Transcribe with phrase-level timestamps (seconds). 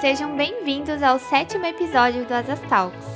[0.00, 3.06] Sejam bem-vindos ao sétimo episódio do Asas Talks.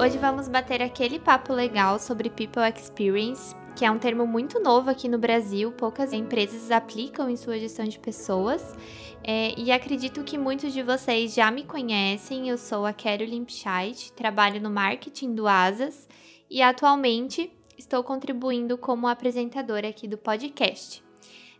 [0.00, 4.88] Hoje vamos bater aquele papo legal sobre People Experience, que é um termo muito novo
[4.88, 8.74] aqui no Brasil, poucas empresas aplicam em sua gestão de pessoas.
[9.22, 12.48] É, e acredito que muitos de vocês já me conhecem.
[12.48, 16.08] Eu sou a Carolyn Pichait, trabalho no marketing do Asas
[16.52, 21.02] e atualmente estou contribuindo como apresentadora aqui do podcast.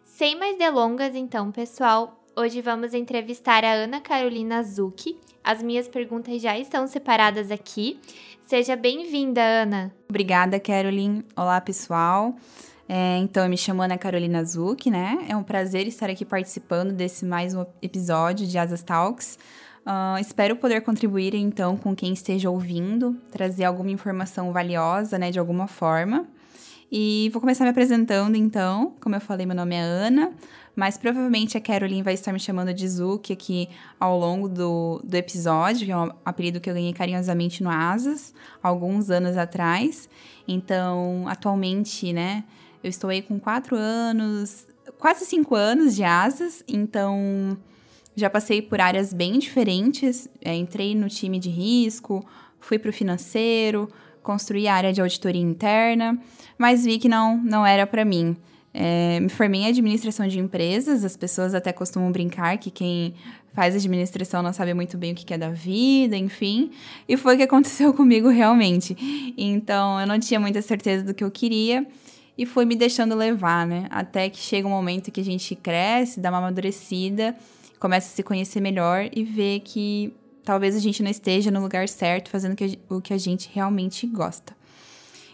[0.05, 5.19] Sem mais delongas, então, pessoal, hoje vamos entrevistar a Ana Carolina Zucchi.
[5.42, 7.98] As minhas perguntas já estão separadas aqui.
[8.47, 9.95] Seja bem-vinda, Ana.
[10.10, 11.22] Obrigada, Carolyn.
[11.34, 12.34] Olá, pessoal.
[12.86, 15.24] É, então, eu me chamo Ana Carolina Zucchi, né?
[15.27, 19.38] É um prazer estar aqui participando desse mais um episódio de Asas Talks.
[19.84, 25.41] Uh, espero poder contribuir, então, com quem esteja ouvindo, trazer alguma informação valiosa, né, de
[25.41, 26.27] alguma forma.
[26.91, 28.94] E vou começar me apresentando, então.
[29.00, 30.30] Como eu falei, meu nome é Ana,
[30.77, 35.14] mas provavelmente a Caroline vai estar me chamando de Zuki aqui ao longo do, do
[35.16, 40.08] episódio, que é um apelido que eu ganhei carinhosamente no Asas, alguns anos atrás.
[40.47, 42.44] Então, atualmente, né,
[42.84, 44.66] eu estou aí com quatro anos,
[44.98, 47.56] quase cinco anos de Asas, então
[48.14, 50.28] já passei por áreas bem diferentes.
[50.41, 52.24] É, entrei no time de risco,
[52.60, 53.88] fui para o financeiro,
[54.22, 56.19] construí a área de auditoria interna,
[56.56, 58.36] mas vi que não, não era para mim.
[58.74, 63.14] É, me formei em administração de empresas, as pessoas até costumam brincar que quem
[63.52, 66.70] faz administração não sabe muito bem o que é da vida, enfim.
[67.06, 68.97] E foi o que aconteceu comigo realmente.
[69.36, 71.86] Então, eu não tinha muita certeza do que eu queria
[72.36, 73.86] e foi me deixando levar, né?
[73.91, 77.36] Até que chega um momento que a gente cresce, dá uma amadurecida,
[77.83, 81.88] começa a se conhecer melhor e vê que talvez a gente não esteja no lugar
[81.88, 82.56] certo, fazendo
[82.88, 84.56] o que a gente realmente gosta.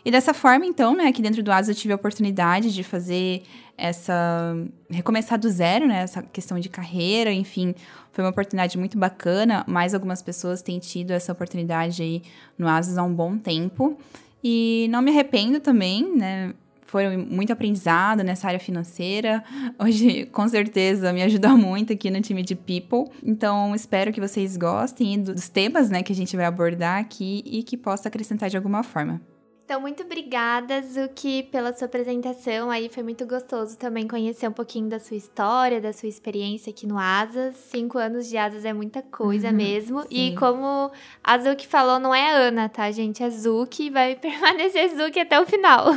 [0.02, 3.42] E dessa forma, então, né, aqui dentro do ASA eu tive a oportunidade de fazer
[3.76, 4.56] essa.
[4.88, 7.74] recomeçar do zero, né, essa questão de carreira, enfim,
[8.12, 9.62] foi uma oportunidade muito bacana.
[9.68, 12.22] Mais algumas pessoas têm tido essa oportunidade aí
[12.56, 13.98] no ASAS há um bom tempo.
[14.42, 16.54] E não me arrependo também, né?
[16.88, 19.44] Foi muito aprendizado nessa área financeira.
[19.78, 23.14] Hoje, com certeza, me ajuda muito aqui no time de People.
[23.22, 27.62] Então, espero que vocês gostem dos temas né, que a gente vai abordar aqui e
[27.62, 29.20] que possa acrescentar de alguma forma.
[29.68, 32.70] Então, muito obrigada, Zuki, pela sua apresentação.
[32.70, 36.86] Aí foi muito gostoso também conhecer um pouquinho da sua história, da sua experiência aqui
[36.86, 37.54] no Asas.
[37.54, 40.00] Cinco anos de Asas é muita coisa uhum, mesmo.
[40.04, 40.08] Sim.
[40.10, 40.90] E como
[41.22, 43.22] a Zuki falou, não é a Ana, tá, gente?
[43.22, 45.88] É Zuki vai permanecer Zuki até o final.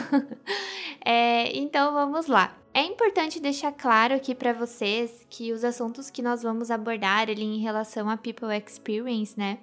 [1.05, 2.53] é, então, vamos lá.
[2.73, 7.45] É importante deixar claro aqui para vocês que os assuntos que nós vamos abordar ali
[7.45, 9.59] em relação a People Experience, né?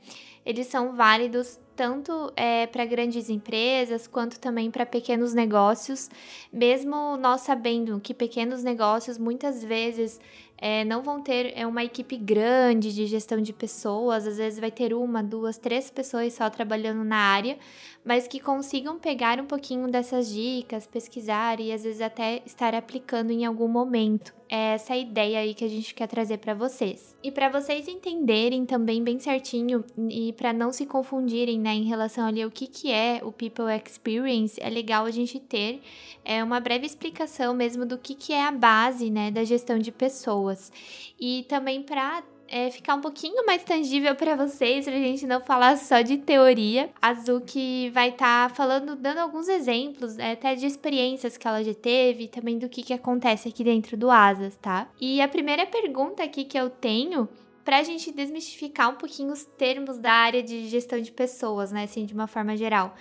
[0.46, 6.10] Eles são válidos tanto é, para grandes empresas quanto também para pequenos negócios,
[6.52, 10.20] mesmo nós sabendo que pequenos negócios muitas vezes
[10.60, 14.70] é, não vão ter é, uma equipe grande de gestão de pessoas, às vezes vai
[14.70, 17.56] ter uma, duas, três pessoas só trabalhando na área,
[18.04, 23.30] mas que consigam pegar um pouquinho dessas dicas, pesquisar e às vezes até estar aplicando
[23.30, 24.36] em algum momento.
[24.50, 27.14] É essa ideia aí que a gente quer trazer para vocês.
[27.22, 32.26] E para vocês entenderem também bem certinho e para não se confundirem, né, em relação
[32.26, 35.82] ali ao que que é o People Experience, é legal a gente ter
[36.24, 39.92] é uma breve explicação mesmo do que que é a base, né, da gestão de
[39.92, 40.47] pessoas.
[41.18, 45.76] E também para é, ficar um pouquinho mais tangível para vocês, pra gente não falar
[45.76, 46.90] só de teoria.
[47.00, 51.62] A Zuki vai estar tá falando, dando alguns exemplos, é, até de experiências que ela
[51.62, 54.88] já teve, também do que, que acontece aqui dentro do Asas, tá?
[55.00, 57.28] E a primeira pergunta aqui que eu tenho
[57.64, 61.84] para a gente desmistificar um pouquinho os termos da área de gestão de pessoas, né,
[61.84, 62.94] assim, de uma forma geral.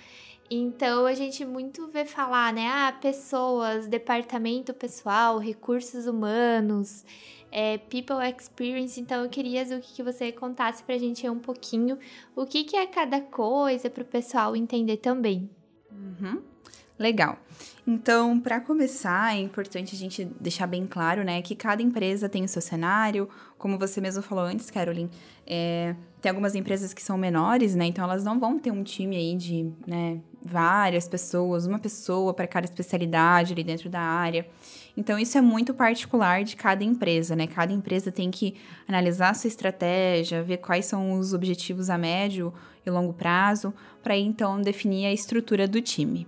[0.50, 7.04] Então a gente muito vê falar, né, ah, pessoas, departamento pessoal, recursos humanos,
[7.50, 9.00] é, People Experience.
[9.00, 11.98] Então eu queria, Zuki, que você contasse pra gente um pouquinho
[12.34, 15.48] o que, que é cada coisa para o pessoal entender também.
[15.90, 16.42] Uhum.
[16.98, 17.38] Legal.
[17.86, 22.44] Então, para começar, é importante a gente deixar bem claro, né, que cada empresa tem
[22.44, 25.10] o seu cenário, como você mesmo falou antes, Caroline,
[25.46, 29.16] é, tem algumas empresas que são menores, né, então elas não vão ter um time
[29.16, 34.46] aí de, né, várias pessoas, uma pessoa para cada especialidade ali dentro da área.
[34.96, 37.46] Então, isso é muito particular de cada empresa, né?
[37.46, 38.56] Cada empresa tem que
[38.86, 42.52] analisar a sua estratégia, ver quais são os objetivos a médio
[42.84, 43.72] e longo prazo,
[44.02, 46.26] para então definir a estrutura do time.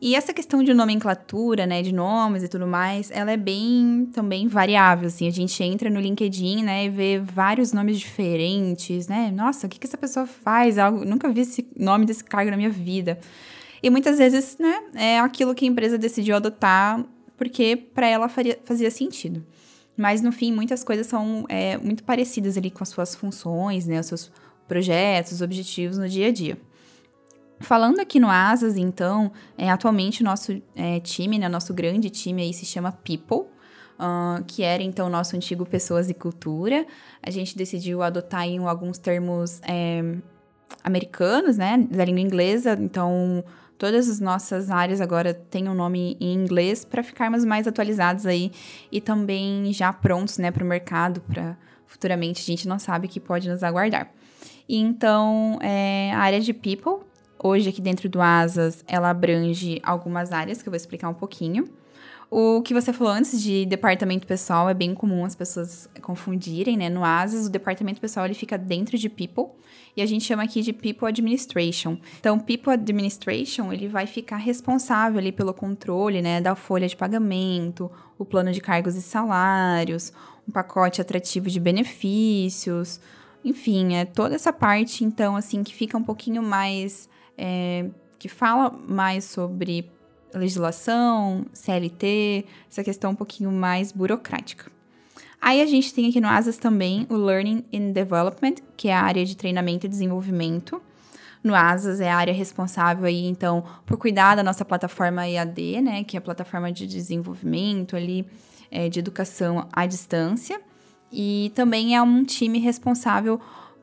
[0.00, 4.48] E essa questão de nomenclatura, né, de nomes e tudo mais, ela é bem também
[4.48, 5.28] variável, assim.
[5.28, 9.30] A gente entra no LinkedIn, né, e vê vários nomes diferentes, né?
[9.30, 10.78] Nossa, o que, que essa pessoa faz?
[10.78, 13.20] Algo, nunca vi esse nome desse cargo na minha vida.
[13.82, 17.04] E muitas vezes, né, é aquilo que a empresa decidiu adotar
[17.36, 19.44] porque para ela faria, fazia sentido.
[19.96, 24.00] Mas no fim, muitas coisas são é, muito parecidas ali com as suas funções, né,
[24.00, 24.30] os seus
[24.68, 26.58] projetos, objetivos no dia a dia.
[27.60, 32.40] Falando aqui no Asas, então, é, atualmente o nosso é, time, né, nosso grande time
[32.40, 33.50] aí se chama People,
[34.00, 36.86] uh, que era então o nosso antigo Pessoas e Cultura.
[37.22, 40.02] A gente decidiu adotar alguns termos é,
[40.82, 43.44] americanos, né, da língua inglesa, então
[43.76, 48.50] todas as nossas áreas agora têm um nome em inglês para ficarmos mais atualizados aí
[48.90, 53.10] e também já prontos, né, para o mercado, para futuramente a gente não sabe o
[53.10, 54.10] que pode nos aguardar.
[54.66, 57.09] E então, é, a área de People,
[57.42, 61.68] hoje aqui dentro do Asas, ela abrange algumas áreas que eu vou explicar um pouquinho.
[62.30, 66.88] O que você falou antes de departamento pessoal é bem comum as pessoas confundirem, né?
[66.88, 69.46] No Asas, o departamento pessoal ele fica dentro de People
[69.96, 71.98] e a gente chama aqui de People Administration.
[72.20, 77.90] Então, People Administration, ele vai ficar responsável ali pelo controle, né, da folha de pagamento,
[78.16, 80.12] o plano de cargos e salários,
[80.48, 83.00] um pacote atrativo de benefícios,
[83.44, 87.08] enfim, é toda essa parte, então, assim, que fica um pouquinho mais,
[87.40, 87.86] é,
[88.18, 89.90] que fala mais sobre
[90.34, 94.70] legislação, CLT, essa questão um pouquinho mais burocrática.
[95.40, 99.00] Aí a gente tem aqui no Asas também o Learning and Development, que é a
[99.00, 100.82] área de treinamento e desenvolvimento.
[101.42, 106.04] No Asas é a área responsável aí, então, por cuidar da nossa plataforma EAD, né,
[106.04, 108.26] que é a plataforma de desenvolvimento ali,
[108.70, 110.60] é, de educação à distância.
[111.10, 113.40] E também é um time responsável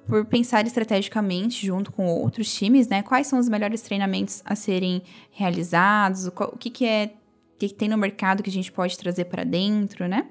[0.08, 3.04] por pensar estrategicamente junto com outros times, né?
[3.04, 5.02] Quais são os melhores treinamentos a serem
[5.32, 7.14] realizados, o, que, que é
[7.56, 10.28] o que, que tem no mercado que a gente pode trazer para dentro, né?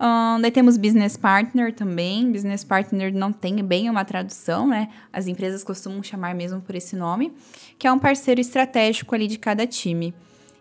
[0.00, 2.32] Um, daí temos business partner também.
[2.32, 4.88] Business partner não tem bem uma tradução, né?
[5.12, 7.32] As empresas costumam chamar mesmo por esse nome,
[7.78, 10.14] que é um parceiro estratégico ali de cada time.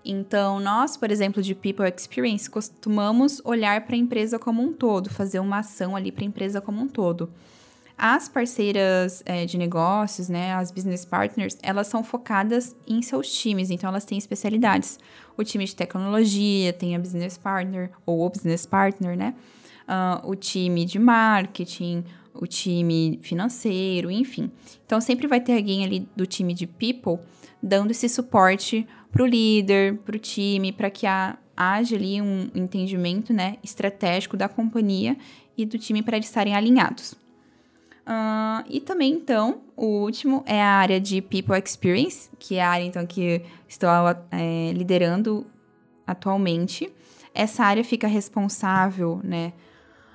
[0.04, 5.10] Então, nós, por exemplo, de People Experience, costumamos olhar para a empresa como um todo,
[5.10, 7.30] fazer uma ação ali para a empresa como um todo.
[8.02, 13.70] As parceiras é, de negócios, né, as business partners, elas são focadas em seus times,
[13.70, 14.98] então elas têm especialidades.
[15.36, 19.36] O time de tecnologia tem a business partner, ou o business partner, né?
[19.86, 24.50] Uh, o time de marketing, o time financeiro, enfim.
[24.86, 27.20] Então sempre vai ter alguém ali do time de people
[27.62, 33.34] dando esse suporte para o líder, para o time, para que haja ali um entendimento
[33.34, 35.18] né, estratégico da companhia
[35.58, 37.14] e do time para eles estarem alinhados.
[38.10, 42.70] Uh, e também, então, o último é a área de People Experience, que é a
[42.72, 43.88] área, então, que estou
[44.32, 45.46] é, liderando
[46.08, 46.92] atualmente.
[47.36, 49.54] Essa área fica responsável, né,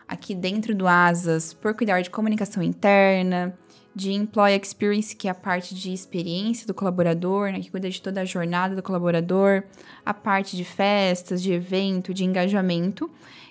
[0.09, 3.57] aqui dentro do ASAS, por cuidar de comunicação interna,
[3.95, 8.03] de Employee Experience, que é a parte de experiência do colaborador, né, que cuida de
[8.03, 9.63] toda a jornada do colaborador,
[10.05, 13.09] a parte de festas, de evento, de engajamento.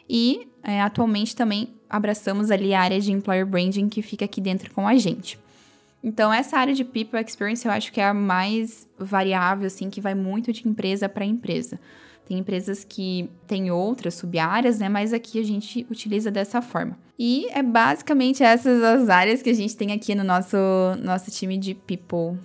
[0.10, 4.74] E é, atualmente também abraçamos ali a área de Employer Branding que fica aqui dentro
[4.74, 5.38] com a gente.
[6.04, 10.01] Então, essa área de People Experience eu acho que é a mais variável, assim, que
[10.01, 11.80] vai muito de empresa para empresa.
[12.28, 14.90] Tem empresas que têm outras sub-áreas, né?
[14.90, 16.98] Mas aqui a gente utiliza dessa forma.
[17.18, 20.57] E é basicamente essas as áreas que a gente tem aqui no nosso,
[21.00, 22.40] nosso time de People.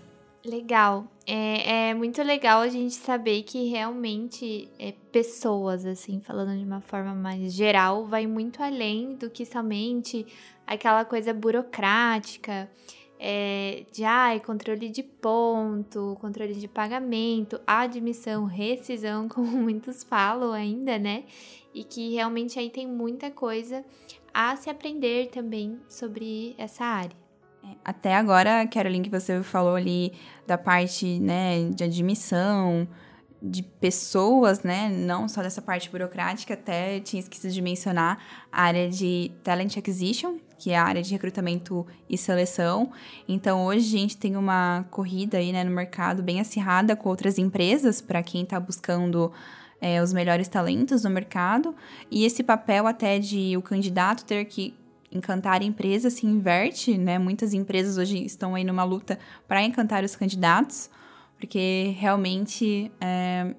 [0.49, 1.06] Legal.
[1.27, 6.81] É, é, muito legal a gente saber que realmente é, pessoas, assim, falando de uma
[6.81, 10.26] forma mais geral, vai muito além do que somente
[10.67, 12.71] aquela coisa burocrática
[13.19, 20.99] é, de ai, controle de ponto, controle de pagamento, admissão, rescisão, como muitos falam ainda,
[20.99, 21.25] né?
[21.75, 23.85] E que realmente aí tem muita coisa
[24.33, 27.27] a se aprender também sobre essa área.
[27.84, 30.12] Até agora, Caroline, que você falou ali
[30.46, 32.87] da parte né, de admissão,
[33.40, 34.88] de pessoas, né?
[34.88, 38.18] Não só dessa parte burocrática, até tinha esquecido de mencionar
[38.50, 42.90] a área de Talent Acquisition, que é a área de recrutamento e seleção.
[43.28, 47.38] Então, hoje a gente tem uma corrida aí né, no mercado bem acirrada com outras
[47.38, 49.32] empresas para quem está buscando
[49.80, 51.75] é, os melhores talentos no mercado.
[52.10, 54.75] E esse papel até de o candidato ter que
[55.11, 57.19] encantar a empresa se inverte, né?
[57.19, 60.91] Muitas empresas hoje estão aí numa luta para encantar os candidatos
[61.38, 63.55] porque realmente é,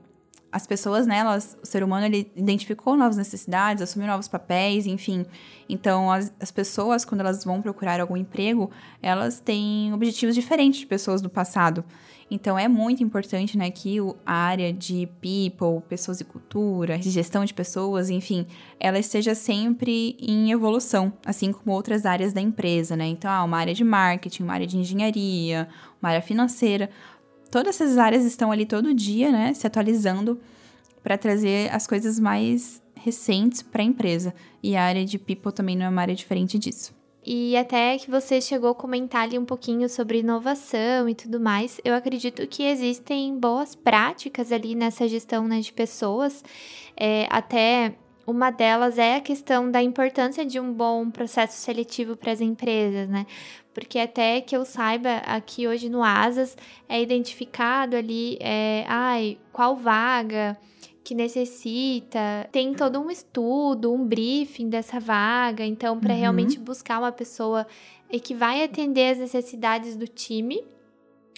[0.51, 5.25] as pessoas, né, elas, o ser humano ele identificou novas necessidades, assumiu novos papéis, enfim.
[5.67, 10.87] Então, as, as pessoas, quando elas vão procurar algum emprego, elas têm objetivos diferentes de
[10.87, 11.83] pessoas do passado.
[12.31, 17.53] Então, é muito importante, né, que a área de people, pessoas e cultura, gestão de
[17.53, 18.45] pessoas, enfim,
[18.79, 23.07] ela esteja sempre em evolução, assim como outras áreas da empresa, né?
[23.07, 25.67] Então, ah, uma área de marketing, uma área de engenharia,
[25.99, 26.91] uma área financeira,
[27.49, 30.39] todas essas áreas estão ali todo dia, né, se atualizando
[31.03, 34.33] para trazer as coisas mais recentes para a empresa.
[34.61, 36.93] E a área de people também não é uma área diferente disso.
[37.25, 41.79] E até que você chegou a comentar ali um pouquinho sobre inovação e tudo mais,
[41.83, 46.43] eu acredito que existem boas práticas ali nessa gestão né, de pessoas.
[46.95, 47.93] É, até
[48.25, 53.09] uma delas é a questão da importância de um bom processo seletivo para as empresas,
[53.09, 53.25] né?
[53.79, 56.57] Porque até que eu saiba, aqui hoje no Asas
[56.87, 60.57] é identificado ali, é, ai, qual vaga
[61.03, 66.19] que necessita, tem todo um estudo, um briefing dessa vaga, então para uhum.
[66.19, 67.65] realmente buscar uma pessoa
[68.21, 70.63] que vai atender as necessidades do time,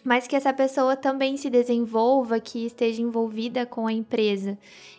[0.04, 4.58] mas que essa pessoa também se desenvolva, que esteja envolvida com a empresa.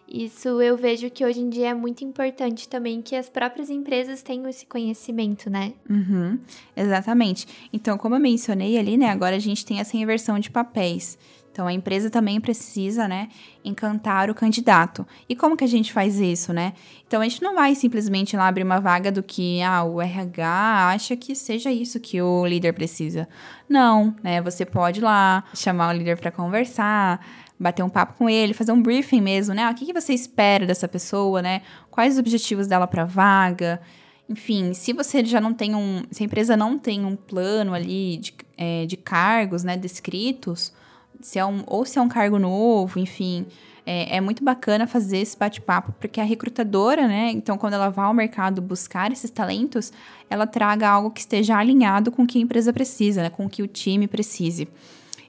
[0.09, 4.23] Isso eu vejo que hoje em dia é muito importante também que as próprias empresas
[4.23, 5.73] tenham esse conhecimento, né?
[5.89, 6.39] Uhum,
[6.77, 7.47] exatamente.
[7.73, 11.19] Então, como eu mencionei ali, né, agora a gente tem essa inversão de papéis.
[11.53, 13.29] Então a empresa também precisa, né,
[13.63, 15.07] encantar o candidato.
[15.29, 16.73] E como que a gente faz isso, né?
[17.07, 20.89] Então a gente não vai simplesmente lá abrir uma vaga do que ah, o RH
[20.89, 23.29] acha que seja isso que o líder precisa.
[23.69, 24.41] Não, né?
[24.41, 27.21] Você pode ir lá chamar o líder para conversar,
[27.61, 29.65] bater um papo com ele, fazer um briefing mesmo, né?
[29.65, 31.61] Ah, o que, que você espera dessa pessoa, né?
[31.91, 33.79] Quais os objetivos dela para a vaga?
[34.27, 38.17] Enfim, se você já não tem um, se a empresa não tem um plano ali
[38.17, 40.73] de, é, de cargos, né, descritos,
[41.23, 43.47] se é um, ou se é um cargo novo, enfim.
[43.85, 47.31] É, é muito bacana fazer esse bate-papo, porque a recrutadora, né?
[47.33, 49.93] Então, quando ela vai ao mercado buscar esses talentos,
[50.31, 53.31] ela traga algo que esteja alinhado com o que a empresa precisa, né?
[53.31, 54.69] Com o que o time precise.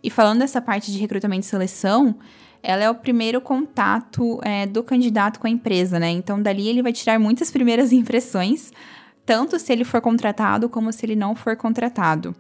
[0.04, 2.16] E falando dessa parte de recrutamento e seleção,
[2.62, 6.10] ela é o primeiro contato é, do candidato com a empresa, né?
[6.10, 8.72] Então, dali ele vai tirar muitas primeiras impressões,
[9.26, 12.36] tanto se ele for contratado como se ele não for contratado.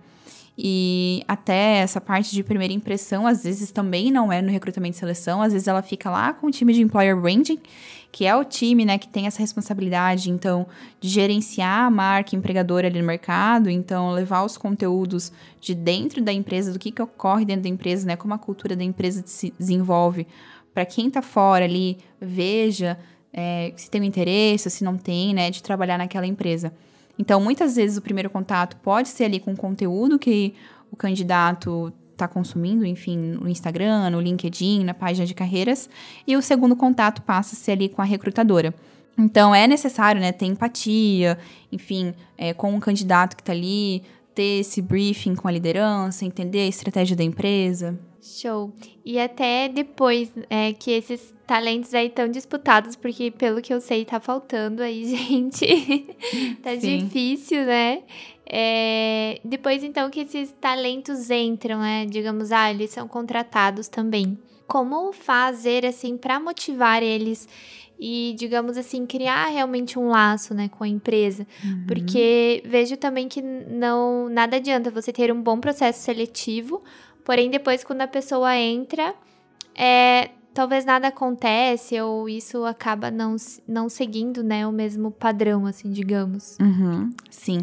[0.57, 4.99] E até essa parte de primeira impressão, às vezes também não é no recrutamento e
[4.99, 7.59] seleção, às vezes ela fica lá com o time de employer branding,
[8.11, 10.67] que é o time, né, que tem essa responsabilidade, então,
[11.01, 16.31] de gerenciar a marca empregadora ali no mercado, então, levar os conteúdos de dentro da
[16.31, 19.51] empresa, do que, que ocorre dentro da empresa, né, como a cultura da empresa se
[19.57, 20.27] desenvolve,
[20.71, 22.99] para quem está fora ali, veja
[23.33, 26.71] é, se tem um interesse, se não tem, né, de trabalhar naquela empresa.
[27.17, 30.53] Então, muitas vezes o primeiro contato pode ser ali com o conteúdo que
[30.91, 35.89] o candidato está consumindo, enfim, no Instagram, no LinkedIn, na página de carreiras,
[36.25, 38.73] e o segundo contato passa a ser ali com a recrutadora.
[39.17, 41.37] Então, é necessário, né, ter empatia,
[41.71, 44.03] enfim, é, com o candidato que está ali,
[44.33, 47.99] ter esse briefing com a liderança, entender a estratégia da empresa.
[48.21, 48.73] Show.
[49.05, 54.05] E até depois é, que esses talentos aí estão disputados, porque pelo que eu sei
[54.05, 56.05] tá faltando aí, gente.
[56.61, 56.99] tá Sim.
[56.99, 58.03] difícil, né?
[58.45, 62.05] É, depois então que esses talentos entram, né?
[62.05, 64.37] Digamos, ah, eles são contratados também.
[64.67, 67.47] Como fazer assim para motivar eles
[67.99, 71.45] e, digamos assim, criar realmente um laço, né, com a empresa.
[71.63, 71.85] Uhum.
[71.87, 76.81] Porque vejo também que não nada adianta você ter um bom processo seletivo,
[77.23, 79.15] Porém, depois, quando a pessoa entra,
[79.75, 83.35] é, talvez nada acontece ou isso acaba não,
[83.67, 86.57] não seguindo, né, o mesmo padrão, assim, digamos.
[86.61, 87.59] Uhum, sim.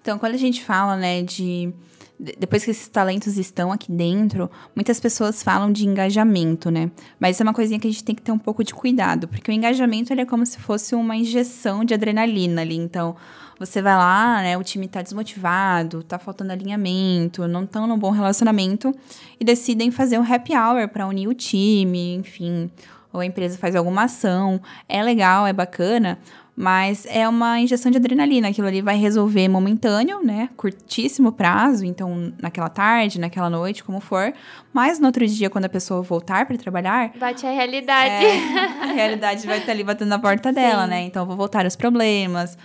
[0.00, 1.72] Então, quando a gente fala, né, de
[2.18, 6.90] depois que esses talentos estão aqui dentro, muitas pessoas falam de engajamento, né?
[7.20, 9.28] Mas isso é uma coisinha que a gente tem que ter um pouco de cuidado,
[9.28, 12.76] porque o engajamento ele é como se fosse uma injeção de adrenalina ali.
[12.76, 13.16] Então,
[13.58, 18.10] você vai lá, né, o time tá desmotivado, tá faltando alinhamento, não estão num bom
[18.10, 18.94] relacionamento
[19.40, 22.70] e decidem fazer um happy hour para unir o time, enfim,
[23.12, 24.60] ou a empresa faz alguma ação.
[24.88, 26.18] É legal, é bacana,
[26.54, 28.48] mas é uma injeção de adrenalina.
[28.48, 30.48] Aquilo ali vai resolver momentâneo, né?
[30.56, 34.32] Curtíssimo prazo, então naquela tarde, naquela noite, como for.
[34.72, 37.12] Mas no outro dia, quando a pessoa voltar para trabalhar.
[37.18, 38.24] Bate a realidade.
[38.24, 41.02] É, a realidade vai estar ali batendo na porta dela, né?
[41.02, 42.56] Então vou voltar os problemas,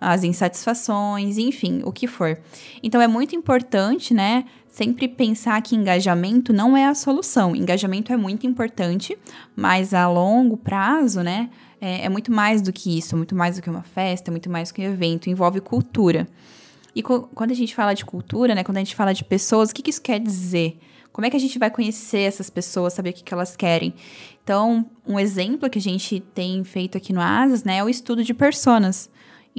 [0.00, 2.38] as insatisfações, enfim, o que for.
[2.82, 4.44] Então é muito importante, né?
[4.68, 7.56] Sempre pensar que engajamento não é a solução.
[7.56, 9.18] Engajamento é muito importante,
[9.56, 11.50] mas a longo prazo, né?
[11.80, 14.68] é, é muito mais do que isso, muito mais do que uma festa, muito mais
[14.68, 16.28] do que um evento, envolve cultura.
[16.94, 19.70] E co quando a gente fala de cultura, né, quando a gente fala de pessoas,
[19.70, 20.78] o que, que isso quer dizer?
[21.12, 23.94] Como é que a gente vai conhecer essas pessoas, saber o que, que elas querem?
[24.42, 28.24] Então, um exemplo que a gente tem feito aqui no Asas, né, é o estudo
[28.24, 29.10] de personas.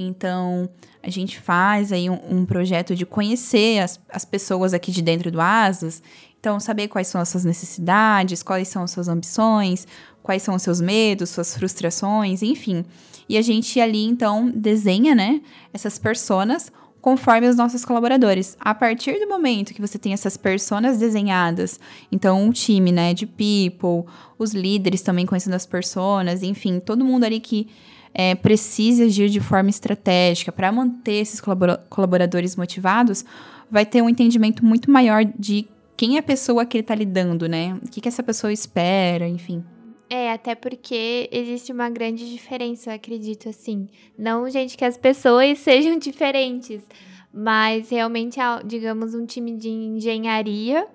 [0.01, 0.70] Então,
[1.01, 5.32] a gente faz aí um, um projeto de conhecer as, as pessoas aqui de dentro
[5.32, 6.01] do Asas.
[6.39, 9.88] Então, saber quais são as suas necessidades, quais são as suas ambições,
[10.24, 12.86] quais são os seus medos, suas frustrações, enfim.
[13.27, 15.41] E a gente ali, então, desenha, né,
[15.74, 18.58] essas personas conforme os nossos colaboradores.
[18.60, 21.79] A partir do momento que você tem essas personas desenhadas,
[22.12, 24.06] então um time, né, de people,
[24.38, 27.68] os líderes também conhecendo as personas, enfim, todo mundo ali que
[28.13, 31.42] é, precisa agir de forma estratégica para manter esses
[31.89, 33.24] colaboradores motivados,
[33.70, 37.48] vai ter um entendimento muito maior de quem é a pessoa que ele está lidando,
[37.48, 37.78] né?
[37.84, 39.63] O que, que essa pessoa espera, enfim.
[40.10, 43.88] É, até porque existe uma grande diferença, eu acredito, assim.
[44.18, 46.82] Não, gente, que as pessoas sejam diferentes,
[47.32, 50.88] mas realmente, digamos, um time de engenharia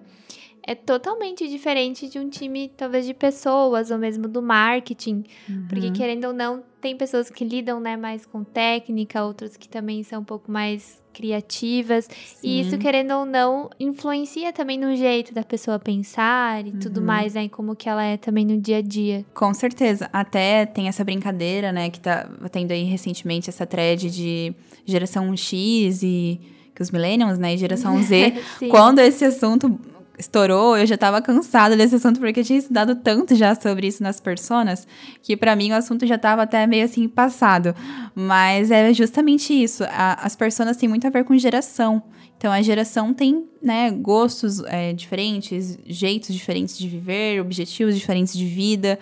[0.66, 5.24] é totalmente diferente de um time, talvez, de pessoas, ou mesmo do marketing.
[5.48, 5.66] Uhum.
[5.68, 10.02] Porque, querendo ou não, tem pessoas que lidam né, mais com técnica, outras que também
[10.02, 12.04] são um pouco mais criativas.
[12.04, 12.46] Sim.
[12.46, 16.78] E isso, querendo ou não, influencia também no jeito da pessoa pensar e uhum.
[16.78, 17.44] tudo mais, né?
[17.44, 19.24] E como que ela é também no dia a dia.
[19.32, 20.10] Com certeza.
[20.12, 21.88] Até tem essa brincadeira, né?
[21.88, 26.38] Que tá tendo aí recentemente essa thread de geração X e
[26.74, 28.34] que os millennials, né, e geração Z,
[28.68, 29.78] quando esse assunto
[30.18, 34.02] estourou, eu já estava cansada desse assunto porque eu tinha estudado tanto já sobre isso
[34.02, 34.86] nas personas,
[35.22, 37.74] que para mim o assunto já estava até meio assim passado.
[38.14, 39.84] Mas é justamente isso.
[39.84, 42.02] A, as personas têm muito a ver com geração.
[42.36, 48.44] Então a geração tem, né, gostos é, diferentes, jeitos diferentes de viver, objetivos diferentes de
[48.44, 48.98] vida.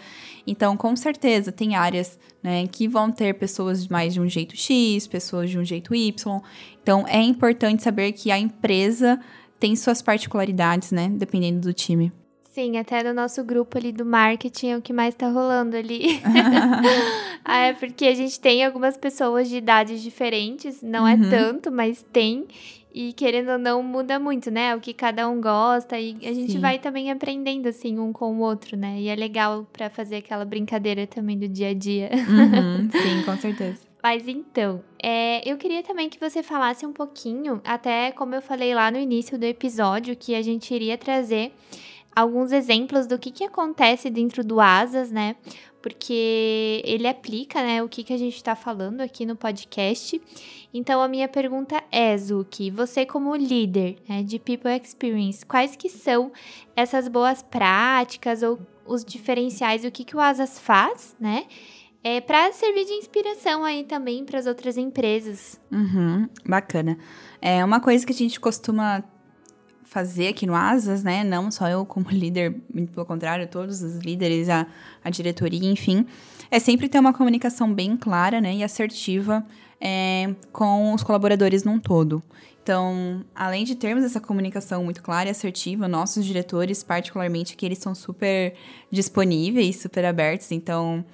[0.47, 5.07] Então, com certeza, tem áreas né, que vão ter pessoas mais de um jeito X,
[5.07, 6.41] pessoas de um jeito Y.
[6.83, 9.21] Então, é importante saber que a empresa
[9.63, 11.09] tem suas particularidades, né?
[11.09, 12.11] Dependendo do time.
[12.51, 16.21] Sim, até no nosso grupo ali do marketing é o que mais tá rolando ali.
[17.45, 21.27] ah, é porque a gente tem algumas pessoas de idades diferentes, não é uhum.
[21.27, 22.45] é tanto, mas tem.
[22.93, 24.75] E querendo ou não, muda muito, né?
[24.75, 25.97] O que cada um gosta.
[25.97, 26.59] E a gente Sim.
[26.59, 29.01] vai também aprendendo, assim, um com o outro, né?
[29.01, 32.11] E é legal para fazer aquela brincadeira também do dia a dia.
[32.13, 32.91] Uhum.
[32.91, 33.92] Sim, com certeza.
[34.03, 38.75] Mas então, é, eu queria também que você falasse um pouquinho, até como eu falei
[38.75, 41.53] lá no início do episódio, que a gente iria trazer
[42.15, 45.37] alguns exemplos do que, que acontece dentro do Asas, né?
[45.81, 50.21] Porque ele aplica, né, o que, que a gente está falando aqui no podcast.
[50.73, 55.89] Então, a minha pergunta é, Zuki, você como líder né, de People Experience, quais que
[55.89, 56.33] são
[56.77, 61.47] essas boas práticas ou os diferenciais, o que, que o Asas faz, né?
[62.05, 65.61] É, para servir de inspiração aí também para as outras empresas.
[65.71, 66.99] Uhum, bacana.
[67.41, 69.05] É uma coisa que a gente costuma
[69.85, 71.23] fazer aqui no Asas, né?
[71.23, 74.67] Não só eu como líder, muito pelo contrário, todos os líderes, a,
[75.05, 76.07] a diretoria, enfim,
[76.51, 79.45] é sempre ter uma comunicação bem clara, né, e assertiva
[79.81, 82.23] é, com os colaboradores num todo.
[82.63, 87.79] Então, além de termos essa comunicação muito clara e assertiva, nossos diretores, particularmente, que eles
[87.79, 88.55] são super
[88.91, 91.05] disponíveis, super abertos, então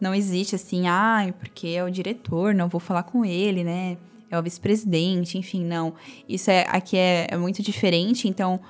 [0.00, 3.96] não existe assim, ah, porque é o diretor, não vou falar com ele, né?
[4.30, 5.94] É o vice-presidente, enfim, não.
[6.28, 8.28] Isso é, aqui é, é, muito diferente.
[8.28, 8.60] Então,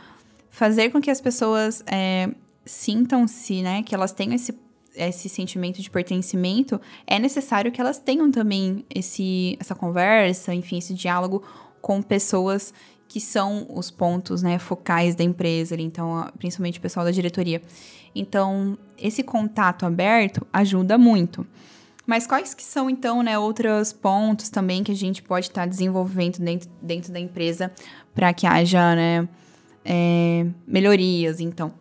[0.50, 2.30] fazer com que as pessoas é,
[2.64, 3.82] sintam-se, né?
[3.82, 4.54] Que elas tenham esse,
[4.94, 10.94] esse sentimento de pertencimento, é necessário que elas tenham também esse, essa conversa, enfim, esse
[10.94, 11.42] diálogo
[11.80, 12.72] com pessoas
[13.08, 17.62] que são os pontos né, focais da empresa, então, principalmente o pessoal da diretoria.
[18.14, 21.46] Então, esse contato aberto ajuda muito.
[22.06, 25.66] Mas quais que são, então, né, outros pontos também que a gente pode estar tá
[25.66, 27.72] desenvolvendo dentro, dentro da empresa
[28.14, 29.28] para que haja né,
[29.84, 31.72] é, melhorias, então?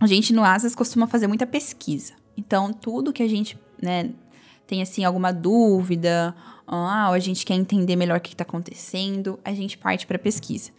[0.00, 2.14] A gente no Asas costuma fazer muita pesquisa.
[2.36, 4.10] Então, tudo que a gente né,
[4.66, 6.34] tem, assim, alguma dúvida
[6.66, 10.70] ah, a gente quer entender melhor o que está acontecendo, a gente parte para pesquisa.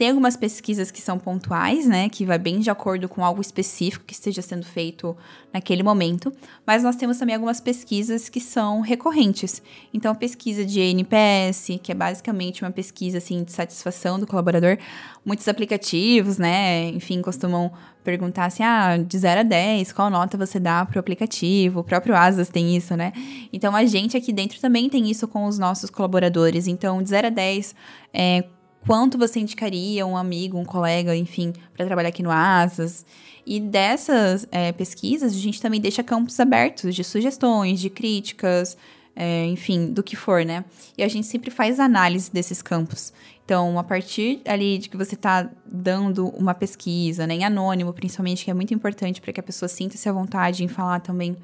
[0.00, 4.02] Tem algumas pesquisas que são pontuais, né, que vai bem de acordo com algo específico
[4.06, 5.14] que esteja sendo feito
[5.52, 6.32] naquele momento,
[6.66, 9.62] mas nós temos também algumas pesquisas que são recorrentes.
[9.92, 14.78] Então, a pesquisa de NPS, que é basicamente uma pesquisa assim de satisfação do colaborador,
[15.22, 17.70] muitos aplicativos, né, enfim, costumam
[18.02, 21.80] perguntar assim, ah, de 0 a 10, qual nota você dá pro aplicativo?
[21.80, 23.12] O próprio Asas tem isso, né?
[23.52, 26.66] Então, a gente aqui dentro também tem isso com os nossos colaboradores.
[26.66, 27.74] Então, de 0 a 10,
[28.14, 28.44] é,
[28.86, 33.04] quanto você indicaria um amigo, um colega, enfim, para trabalhar aqui no Asas.
[33.46, 38.76] E dessas é, pesquisas, a gente também deixa campos abertos de sugestões, de críticas,
[39.14, 40.64] é, enfim, do que for, né?
[40.96, 43.12] E a gente sempre faz análise desses campos.
[43.44, 48.44] Então, a partir ali de que você está dando uma pesquisa, né, em anônimo, principalmente,
[48.44, 51.36] que é muito importante para que a pessoa sinta-se à vontade em falar também,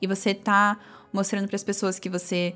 [0.00, 0.78] e você está
[1.12, 2.54] mostrando para as pessoas que você,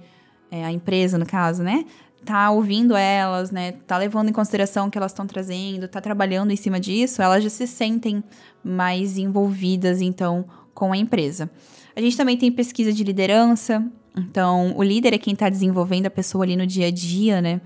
[0.53, 1.85] é, a empresa no caso, né,
[2.25, 6.51] tá ouvindo elas, né, tá levando em consideração o que elas estão trazendo, tá trabalhando
[6.53, 8.23] em cima disso, elas já se sentem
[8.63, 11.51] mais envolvidas, então, com a empresa.
[11.95, 13.85] A gente também tem pesquisa de liderança,
[14.17, 17.61] então, o líder é quem está desenvolvendo a pessoa ali no dia a dia, né,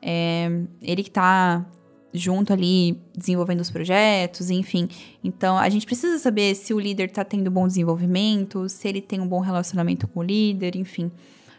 [0.00, 0.48] É
[0.82, 1.64] ele que está
[2.12, 4.88] junto ali desenvolvendo os projetos, enfim.
[5.22, 9.20] Então, a gente precisa saber se o líder está tendo bom desenvolvimento, se ele tem
[9.20, 11.10] um bom relacionamento com o líder, enfim.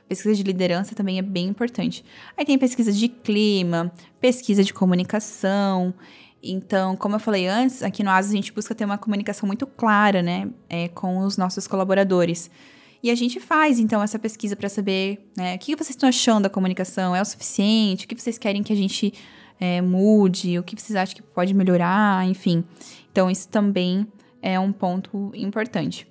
[0.07, 2.03] Pesquisa de liderança também é bem importante.
[2.37, 3.91] Aí tem pesquisa de clima,
[4.21, 5.93] pesquisa de comunicação.
[6.41, 9.65] Então, como eu falei antes, aqui no ASA a gente busca ter uma comunicação muito
[9.67, 12.49] clara, né, é, com os nossos colaboradores.
[13.01, 16.43] E a gente faz, então, essa pesquisa para saber né, o que vocês estão achando
[16.43, 19.13] da comunicação, é o suficiente, o que vocês querem que a gente
[19.59, 22.63] é, mude, o que vocês acham que pode melhorar, enfim.
[23.11, 24.07] Então, isso também
[24.41, 26.07] é um ponto importante.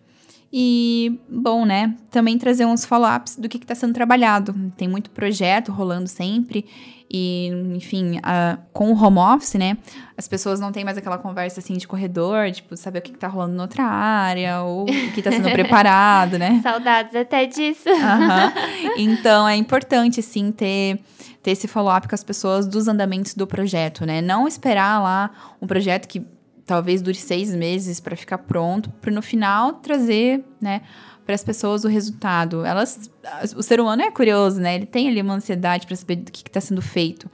[0.53, 4.55] E, bom, né, também trazer uns follow-ups do que está sendo trabalhado.
[4.77, 6.65] Tem muito projeto rolando sempre.
[7.11, 9.79] E, enfim, a, com o home office, né,
[10.17, 13.29] as pessoas não têm mais aquela conversa assim de corredor, tipo, saber o que, está
[13.29, 16.61] rolando em outra área, ou o que está sendo preparado, né?
[16.63, 17.89] Saudades até disso.
[17.89, 18.97] Uhum.
[18.99, 20.99] Então, é importante, assim, ter
[21.43, 24.21] ter esse follow-up com as pessoas dos andamentos do projeto, né?
[24.21, 25.31] Não esperar lá
[25.63, 26.27] um projeto que
[26.67, 30.83] talvez dure seis meses para ficar pronto, para no final trazer, né,
[31.25, 32.65] para as pessoas o resultado.
[32.65, 33.11] Elas,
[33.57, 34.75] o ser humano é curioso, né?
[34.75, 37.31] Ele tem ali uma ansiedade para saber do que está sendo feito.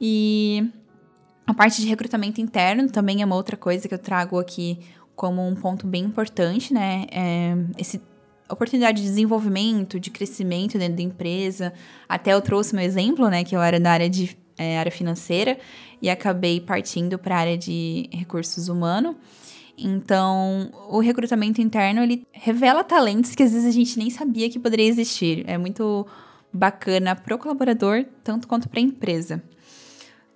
[0.00, 0.70] E
[1.46, 4.78] a parte de recrutamento interno também é uma outra coisa que eu trago aqui
[5.14, 7.06] como um ponto bem importante, né?
[7.10, 8.00] É esse
[8.48, 11.72] oportunidade de desenvolvimento, de crescimento dentro da empresa.
[12.08, 15.58] Até eu trouxe meu exemplo, né, que eu era da área de é, área financeira
[16.00, 19.16] e acabei partindo para a área de recursos humanos.
[19.76, 24.58] Então, o recrutamento interno ele revela talentos que às vezes a gente nem sabia que
[24.58, 25.44] poderia existir.
[25.48, 26.06] É muito
[26.52, 29.42] bacana para o colaborador, tanto quanto para a empresa.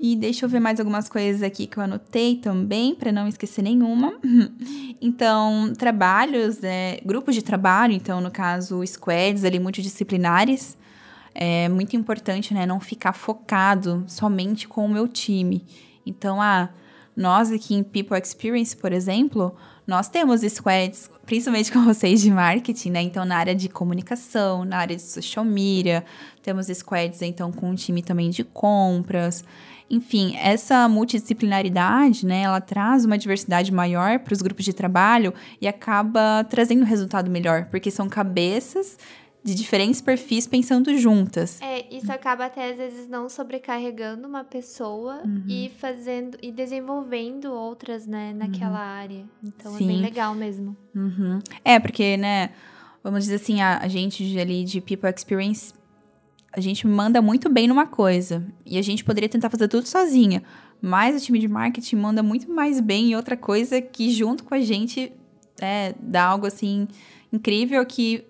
[0.01, 3.63] E deixa eu ver mais algumas coisas aqui que eu anotei também, para não esquecer
[3.63, 4.15] nenhuma.
[5.01, 10.77] Então, trabalhos, né, grupos de trabalho, então, no caso, squads ali multidisciplinares,
[11.41, 15.65] é muito importante, né, não ficar focado somente com o meu time.
[16.05, 16.69] Então, ah,
[17.17, 19.55] nós aqui em People Experience, por exemplo,
[19.87, 23.03] nós temos squads, principalmente com vocês de marketing, né?
[23.03, 26.05] Então, na área de comunicação, na área de social media,
[26.43, 29.45] temos squads, então, com um time também de compras.
[29.89, 35.69] Enfim, essa multidisciplinaridade, né, ela traz uma diversidade maior para os grupos de trabalho e
[35.69, 38.99] acaba trazendo um resultado melhor, porque são cabeças
[39.43, 41.61] de diferentes perfis pensando juntas.
[41.63, 45.45] É, isso acaba até às vezes não sobrecarregando uma pessoa uhum.
[45.49, 49.01] e fazendo e desenvolvendo outras, né, naquela uhum.
[49.01, 49.25] área.
[49.43, 49.85] Então Sim.
[49.85, 50.77] é bem legal mesmo.
[50.95, 51.39] Uhum.
[51.65, 52.51] É, porque, né,
[53.03, 55.73] vamos dizer assim, a, a gente ali de People Experience
[56.53, 60.43] a gente manda muito bem numa coisa e a gente poderia tentar fazer tudo sozinha,
[60.81, 64.55] mas o time de marketing manda muito mais bem em outra coisa que junto com
[64.55, 65.13] a gente
[65.61, 66.89] é, dá algo assim
[67.33, 68.25] incrível que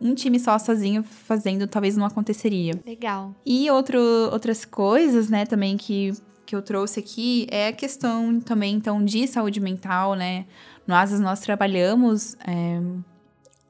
[0.00, 2.74] um time só sozinho fazendo talvez não aconteceria.
[2.84, 3.34] Legal.
[3.46, 4.00] E outro,
[4.32, 6.12] outras coisas, né, também que,
[6.44, 10.46] que eu trouxe aqui é a questão também, então, de saúde mental, né?
[10.88, 12.80] Asas nós trabalhamos é,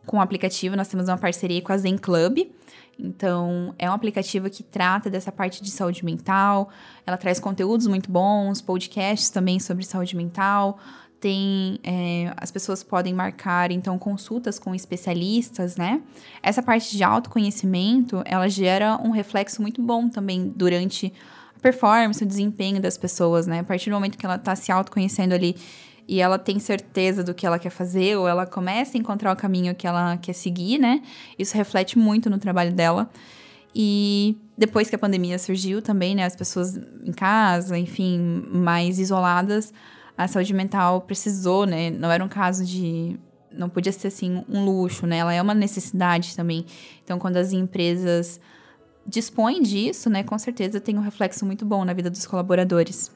[0.07, 2.49] com o aplicativo, nós temos uma parceria com a Zen Club,
[3.03, 6.69] então, é um aplicativo que trata dessa parte de saúde mental.
[7.07, 10.79] Ela traz conteúdos muito bons, podcasts também sobre saúde mental.
[11.21, 16.01] Tem, é, as pessoas podem marcar, então, consultas com especialistas, né?
[16.43, 21.13] Essa parte de autoconhecimento, ela gera um reflexo muito bom também durante
[21.55, 23.59] a performance, o desempenho das pessoas, né?
[23.59, 25.55] A partir do momento que ela está se autoconhecendo ali
[26.09, 29.37] e ela tem certeza do que ela quer fazer, ou ela começa a encontrar o
[29.37, 31.03] caminho que ela quer seguir, né?
[31.39, 33.09] Isso reflete muito no trabalho dela.
[33.73, 36.25] E depois que a pandemia surgiu também, né?
[36.25, 39.73] As pessoas em casa, enfim, mais isoladas,
[40.25, 41.91] a saúde mental precisou, né?
[41.91, 43.19] Não era um caso de.
[43.51, 45.17] Não podia ser assim um luxo, né?
[45.17, 46.67] Ela é uma necessidade também.
[47.03, 48.39] Então, quando as empresas
[49.07, 50.23] dispõem disso, né?
[50.23, 53.11] Com certeza tem um reflexo muito bom na vida dos colaboradores.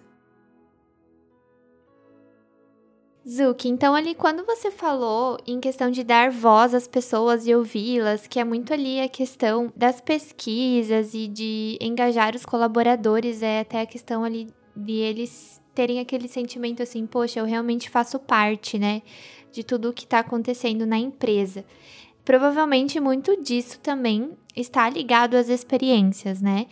[3.26, 8.26] Zuki, então ali quando você falou em questão de dar voz às pessoas e ouvi-las,
[8.26, 13.80] que é muito ali a questão das pesquisas e de engajar os colaboradores, é até
[13.80, 19.02] a questão ali de eles terem aquele sentimento assim, poxa, eu realmente faço parte, né,
[19.52, 21.64] de tudo o que está acontecendo na empresa.
[22.24, 26.66] Provavelmente muito disso também está ligado às experiências, né?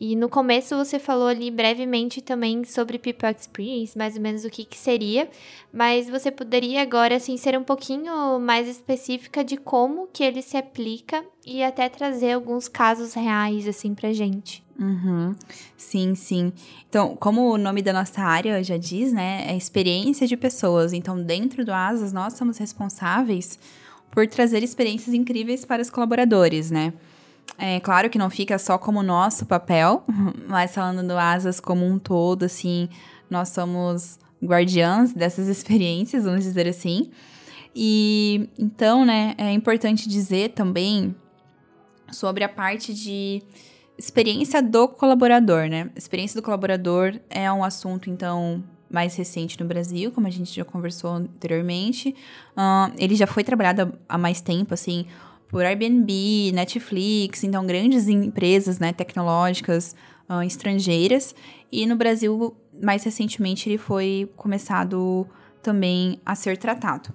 [0.00, 4.50] E no começo você falou ali brevemente também sobre People Experience, mais ou menos o
[4.50, 5.28] que, que seria,
[5.72, 10.56] mas você poderia agora assim ser um pouquinho mais específica de como que ele se
[10.56, 14.62] aplica e até trazer alguns casos reais assim pra gente.
[14.78, 15.34] Uhum.
[15.76, 16.52] Sim, sim.
[16.88, 20.92] Então, como o nome da nossa área já diz, né, é experiência de pessoas.
[20.92, 23.58] Então, dentro do Asas, nós somos responsáveis
[24.10, 26.92] por trazer experiências incríveis para os colaboradores, né?
[27.56, 30.04] É claro que não fica só como nosso papel,
[30.46, 32.88] mas falando do Asas como um todo, assim,
[33.30, 37.10] nós somos guardiãs dessas experiências, vamos dizer assim.
[37.74, 41.14] E então, né, é importante dizer também
[42.10, 43.42] sobre a parte de
[43.96, 45.90] experiência do colaborador, né?
[45.96, 50.64] Experiência do colaborador é um assunto, então, mais recente no Brasil, como a gente já
[50.64, 52.14] conversou anteriormente.
[52.56, 55.06] Uh, ele já foi trabalhado há mais tempo, assim,
[55.48, 59.96] por Airbnb, Netflix, então grandes empresas, né, tecnológicas
[60.28, 61.34] uh, estrangeiras.
[61.72, 65.26] E no Brasil, mais recentemente, ele foi começado
[65.62, 67.08] também a ser tratado.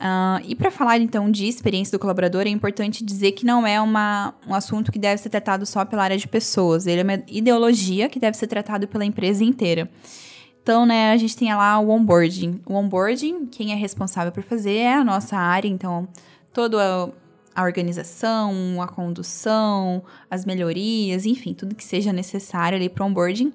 [0.00, 3.80] Uh, e para falar então de experiência do colaborador, é importante dizer que não é
[3.80, 7.22] uma, um assunto que deve ser tratado só pela área de pessoas, ele é uma
[7.26, 9.90] ideologia que deve ser tratado pela empresa inteira.
[10.62, 12.60] Então, né, a gente tem lá o onboarding.
[12.66, 16.06] O onboarding, quem é responsável por fazer é a nossa área, então
[16.52, 17.12] toda
[17.54, 23.52] a, organização, a condução, as melhorias, enfim, tudo que seja necessário ali para o onboarding.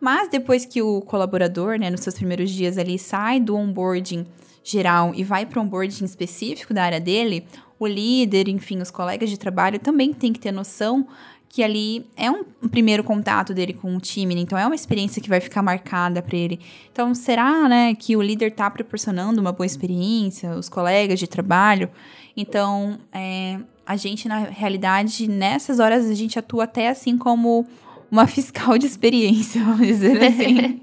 [0.00, 4.26] Mas depois que o colaborador, né, nos seus primeiros dias ali, sai do onboarding
[4.64, 7.46] geral e vai para um onboarding específico da área dele,
[7.78, 11.06] o líder, enfim, os colegas de trabalho também tem que ter noção
[11.52, 14.40] que ali é um, primeiro contato dele com o time, né?
[14.40, 16.58] então é uma experiência que vai ficar marcada para ele.
[16.90, 21.90] Então, será, né, que o líder está proporcionando uma boa experiência, os colegas de trabalho?
[22.34, 27.66] Então, é, a gente, na realidade, nessas horas, a gente atua até assim como
[28.10, 30.80] uma fiscal de experiência, vamos dizer assim.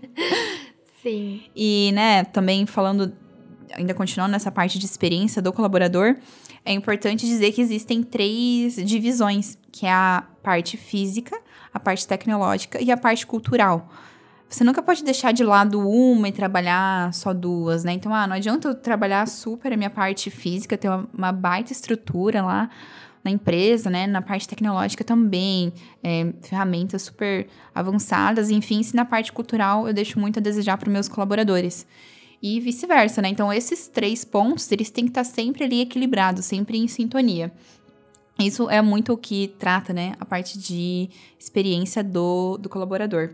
[1.01, 1.41] Sim.
[1.55, 3.12] E, né, também falando,
[3.73, 6.15] ainda continuando nessa parte de experiência do colaborador,
[6.63, 11.39] é importante dizer que existem três divisões, que é a parte física,
[11.73, 13.89] a parte tecnológica e a parte cultural.
[14.49, 17.93] Você nunca pode deixar de lado uma e trabalhar só duas, né?
[17.93, 21.71] Então, ah, não adianta eu trabalhar super a minha parte física, ter uma, uma baita
[21.71, 22.69] estrutura lá,
[23.23, 25.73] na empresa, né, na parte tecnológica também,
[26.04, 30.89] é, ferramentas super avançadas, enfim, se na parte cultural eu deixo muito a desejar para
[30.89, 31.86] meus colaboradores.
[32.41, 33.28] E vice-versa, né?
[33.28, 37.52] Então, esses três pontos, eles têm que estar sempre ali equilibrados, sempre em sintonia.
[38.39, 43.32] Isso é muito o que trata, né, a parte de experiência do, do colaborador.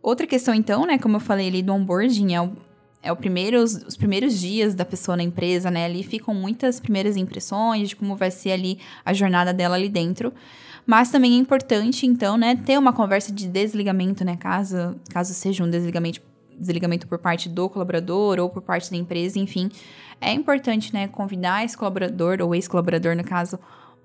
[0.00, 2.52] Outra questão, então, né, como eu falei ali do onboarding, é o,
[3.02, 5.84] é o primeiro, os, os, primeiros dias da pessoa na empresa, né?
[5.84, 10.32] Ali ficam muitas primeiras impressões de como vai ser ali a jornada dela ali dentro.
[10.86, 14.36] Mas também é importante, então, né, ter uma conversa de desligamento, né?
[14.36, 16.20] Caso, caso seja um desligamento,
[16.56, 19.68] desligamento por parte do colaborador ou por parte da empresa, enfim.
[20.20, 23.58] É importante, né, convidar esse colaborador, ou ex-colaborador, no caso,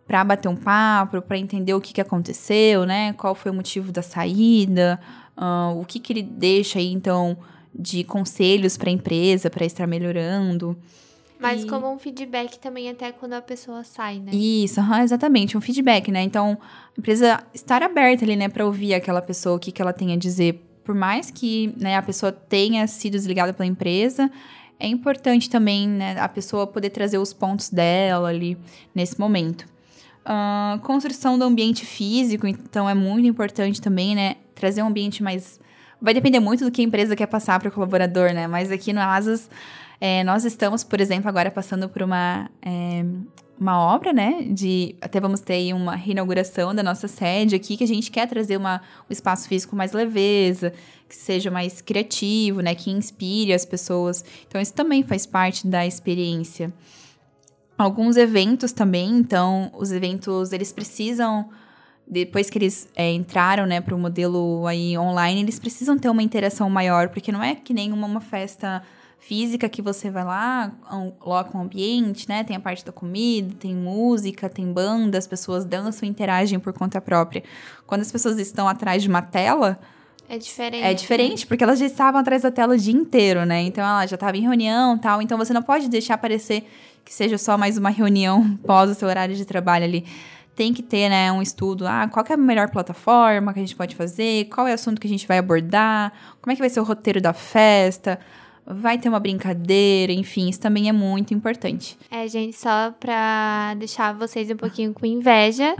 [0.08, 3.14] para bater um papo, para entender o que, que aconteceu, né?
[3.14, 5.00] Qual foi o motivo da saída,
[5.38, 7.38] uh, o que, que ele deixa aí, então
[7.74, 10.78] de conselhos para a empresa para estar melhorando.
[11.40, 11.68] Mas e...
[11.68, 14.32] como um feedback também até quando a pessoa sai, né?
[14.34, 16.22] Isso, exatamente, um feedback, né?
[16.22, 19.92] Então, a empresa estar aberta ali, né, para ouvir aquela pessoa, o que, que ela
[19.92, 20.64] tem a dizer.
[20.84, 24.30] Por mais que né, a pessoa tenha sido desligada pela empresa,
[24.80, 28.58] é importante também, né, a pessoa poder trazer os pontos dela ali
[28.94, 29.66] nesse momento.
[30.26, 35.60] Uh, construção do ambiente físico, então é muito importante também, né, trazer um ambiente mais
[36.04, 38.46] vai depender muito do que a empresa quer passar para o colaborador, né?
[38.46, 39.50] Mas aqui no Asas,
[40.02, 43.06] é, nós estamos, por exemplo, agora passando por uma, é,
[43.58, 44.44] uma obra, né?
[44.50, 48.28] De até vamos ter aí uma reinauguração da nossa sede aqui, que a gente quer
[48.28, 50.74] trazer uma, um espaço físico mais leveza,
[51.08, 52.76] que seja mais criativo, né?
[52.76, 54.26] Que inspire as pessoas.
[54.46, 56.74] Então, isso também faz parte da experiência.
[57.78, 61.50] Alguns eventos também, então, os eventos, eles precisam
[62.08, 66.22] depois que eles é, entraram, né, para o modelo aí online, eles precisam ter uma
[66.22, 68.84] interação maior, porque não é que nem uma, festa
[69.18, 70.72] física que você vai lá,
[71.18, 75.64] coloca um ambiente, né, tem a parte da comida, tem música, tem banda, as pessoas
[75.64, 77.42] dançam e interagem por conta própria.
[77.88, 79.80] Quando as pessoas estão atrás de uma tela,
[80.28, 80.86] é diferente.
[80.86, 83.62] É diferente, porque elas já estavam atrás da tela o dia inteiro, né?
[83.62, 85.22] Então ela já estava em reunião tal.
[85.22, 86.66] Então você não pode deixar parecer
[87.04, 90.06] que seja só mais uma reunião pós o seu horário de trabalho ali.
[90.56, 93.76] Tem que ter, né, um estudo, ah, qual é a melhor plataforma que a gente
[93.76, 96.70] pode fazer, qual é o assunto que a gente vai abordar, como é que vai
[96.70, 98.20] ser o roteiro da festa,
[98.66, 101.98] vai ter uma brincadeira, enfim, isso também é muito importante.
[102.10, 105.76] É, gente, só pra deixar vocês um pouquinho com inveja,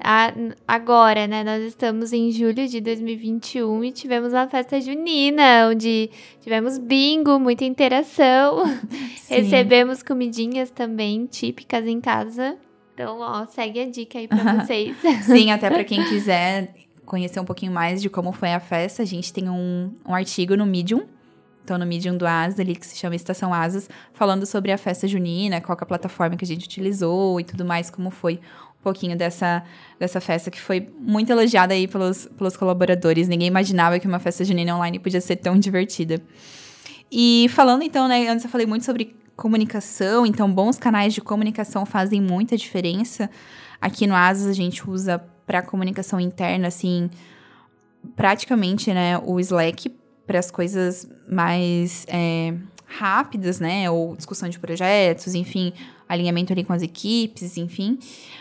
[0.00, 0.32] a,
[0.66, 6.78] agora, né, nós estamos em julho de 2021 e tivemos uma festa junina, onde tivemos
[6.78, 8.64] bingo, muita interação,
[9.28, 12.56] recebemos comidinhas também típicas em casa.
[12.94, 14.96] Então, ó, segue a dica aí pra vocês.
[15.22, 16.74] Sim, até para quem quiser
[17.04, 20.56] conhecer um pouquinho mais de como foi a festa, a gente tem um, um artigo
[20.56, 21.06] no Medium,
[21.68, 25.06] então no Medium do Asas ali, que se chama Estação Asas, falando sobre a festa
[25.06, 28.40] junina, qual é a plataforma que a gente utilizou e tudo mais, como foi
[28.80, 29.62] um pouquinho dessa,
[29.98, 33.28] dessa festa que foi muito elogiada aí pelos, pelos colaboradores.
[33.28, 36.22] Ninguém imaginava que uma festa junina online podia ser tão divertida.
[37.12, 41.84] E falando então, né, antes eu falei muito sobre comunicação, então bons canais de comunicação
[41.84, 43.28] fazem muita diferença.
[43.78, 47.10] Aqui no Asas a gente usa para comunicação interna, assim,
[48.16, 49.97] praticamente, né, o Slack
[50.28, 52.54] para as coisas mais é,
[52.86, 55.72] rápidas, né, ou discussão de projetos, enfim,
[56.06, 57.98] alinhamento ali com as equipes, enfim.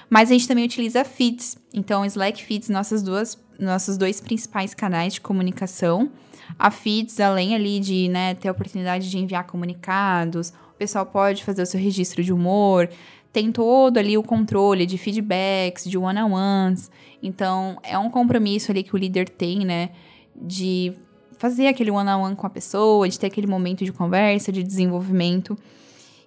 [0.09, 1.57] Mas a gente também utiliza feeds.
[1.73, 6.11] Então, Slack Feeds, nossas duas, nossos dois principais canais de comunicação.
[6.59, 11.43] A Feeds, além ali de né, ter a oportunidade de enviar comunicados, o pessoal pode
[11.43, 12.89] fazer o seu registro de humor,
[13.31, 16.91] tem todo ali o controle de feedbacks, de one-on-ones.
[17.23, 19.89] Então, é um compromisso ali que o líder tem, né?
[20.35, 20.93] De
[21.37, 24.63] fazer aquele one-on-one -on -one com a pessoa, de ter aquele momento de conversa, de
[24.63, 25.57] desenvolvimento.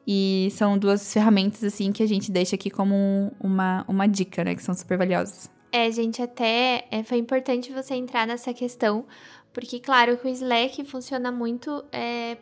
[0.07, 4.55] E são duas ferramentas, assim, que a gente deixa aqui como uma, uma dica, né?
[4.55, 5.51] Que são super valiosas.
[5.73, 9.05] É, gente, até é, foi importante você entrar nessa questão,
[9.53, 12.37] porque, claro, que o Slack funciona muito é,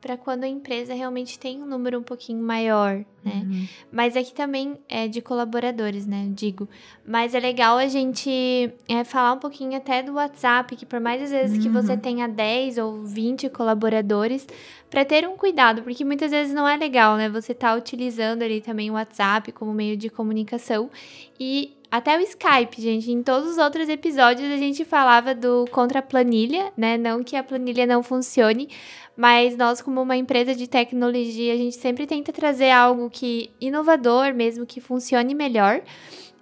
[0.00, 3.42] para quando a empresa realmente tem um número um pouquinho maior, né?
[3.44, 3.68] Uhum.
[3.92, 6.28] Mas aqui também é de colaboradores, né?
[6.32, 6.66] Digo.
[7.06, 11.22] Mas é legal a gente é, falar um pouquinho até do WhatsApp, que por mais
[11.22, 11.62] às vezes uhum.
[11.62, 11.98] que você uhum.
[11.98, 14.46] tenha 10 ou 20 colaboradores,
[14.88, 17.28] para ter um cuidado, porque muitas vezes não é legal, né?
[17.28, 20.90] Você tá utilizando ali também o WhatsApp como meio de comunicação
[21.38, 23.10] e até o Skype, gente.
[23.10, 26.96] Em todos os outros episódios a gente falava do contra planilha, né?
[26.96, 28.68] Não que a planilha não funcione,
[29.16, 34.32] mas nós, como uma empresa de tecnologia, a gente sempre tenta trazer algo que inovador
[34.32, 35.82] mesmo, que funcione melhor.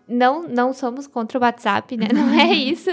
[0.09, 2.09] Não, não somos contra o WhatsApp, né?
[2.12, 2.90] Não é isso.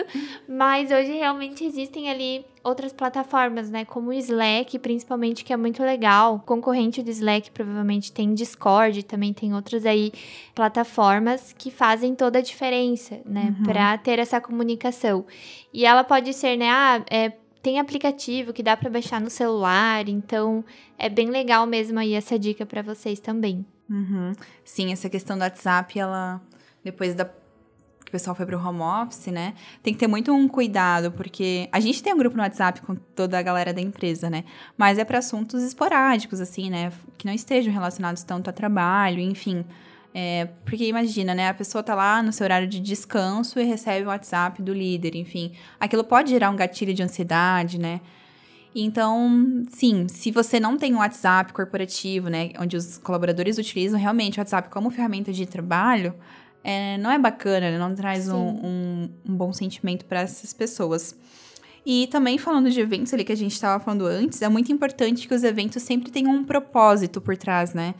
[0.47, 3.86] Mas hoje realmente existem ali outras plataformas, né?
[3.86, 6.43] Como o Slack, principalmente, que é muito legal.
[6.45, 10.12] concorrente do Slack provavelmente tem Discord, também tem outras aí
[10.54, 13.56] plataformas que fazem toda a diferença, né?
[13.58, 13.63] Uhum.
[13.63, 15.25] Para ter essa comunicação.
[15.73, 16.69] E ela pode ser, né?
[16.69, 20.63] Ah, é tem aplicativo que dá para baixar no celular, então
[20.99, 23.65] é bem legal mesmo aí essa dica para vocês também.
[23.89, 24.34] Uhum.
[24.63, 26.39] Sim, essa questão do WhatsApp, ela
[26.86, 27.26] depois da
[28.06, 29.56] que o pessoal foi pro home office, né?
[29.82, 32.93] Tem que ter muito um cuidado, porque a gente tem um grupo no WhatsApp com
[32.95, 34.43] toda a galera da empresa, né?
[34.78, 36.93] Mas é para assuntos esporádicos, assim, né?
[37.17, 39.65] Que não estejam relacionados tanto a trabalho, enfim.
[40.13, 41.50] É, porque imagina, né?
[41.50, 45.15] A pessoa tá lá no seu horário de descanso e recebe o WhatsApp do líder,
[45.15, 45.54] enfim.
[45.80, 48.00] Aquilo pode gerar um gatilho de ansiedade, né?
[48.74, 52.52] Então, sim, se você não tem um WhatsApp corporativo, né?
[52.60, 56.13] Onde os colaboradores utilizam realmente o WhatsApp como ferramenta de trabalho,
[56.65, 61.15] é, não é bacana, não traz um, um, um bom sentimento para essas pessoas.
[61.86, 65.28] E também falando de eventos ali que a gente estava falando antes, é muito importante
[65.28, 67.93] que os eventos sempre tenham um propósito por trás, né?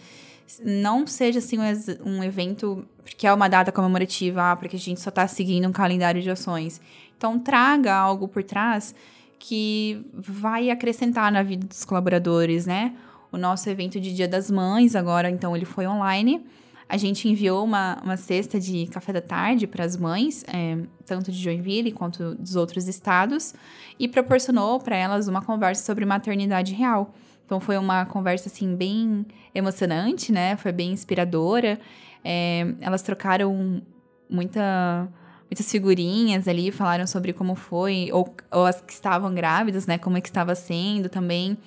[0.64, 2.86] não seja assim um, um evento
[3.18, 6.30] que é uma data comemorativa, ah, porque a gente só está seguindo um calendário de
[6.30, 6.82] ações.
[7.18, 8.94] Então traga algo por trás
[9.40, 12.94] que vai acrescentar na vida dos colaboradores, né?
[13.32, 16.46] O nosso evento de Dia das Mães agora, então ele foi online.
[16.88, 21.32] A gente enviou uma, uma cesta de café da tarde para as mães, é, tanto
[21.32, 23.56] de Joinville quanto dos outros estados,
[24.00, 27.14] e proporcionou para elas uma conversa sobre maternidade real.
[27.46, 30.56] Então foi uma conversa assim bem emocionante, né?
[30.58, 31.80] Foi bem inspiradora.
[32.24, 33.82] É, elas trocaram
[34.30, 35.08] muita,
[35.50, 39.98] muitas figurinhas ali, falaram sobre como foi, ou, ou as que estavam grávidas, né?
[39.98, 41.58] Como é que estava sendo também.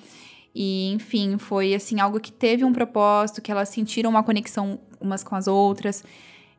[0.61, 5.23] E, enfim, foi assim algo que teve um propósito, que elas sentiram uma conexão umas
[5.23, 6.03] com as outras.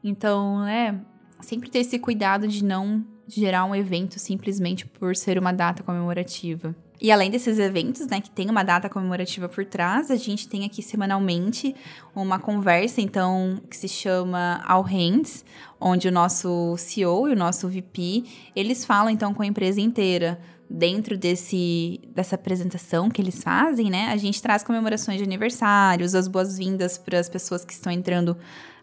[0.02, 0.98] Então, é,
[1.42, 6.74] sempre ter esse cuidado de não gerar um evento simplesmente por ser uma data comemorativa.
[7.02, 10.64] E além desses eventos, né, que tem uma data comemorativa por trás, a gente tem
[10.64, 11.76] aqui semanalmente
[12.16, 15.44] uma conversa, então, que se chama All Hands,
[15.78, 18.24] onde o nosso CEO e o nosso VP,
[18.56, 20.40] eles falam, então, com a empresa inteira.
[20.70, 26.28] Dentro desse, dessa apresentação que eles fazem, né, a gente traz comemorações de aniversários, as
[26.28, 28.38] boas-vindas para as pessoas que estão entrando